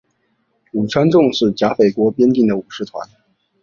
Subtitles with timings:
[0.73, 3.07] 武川众是甲斐国边境的武士团。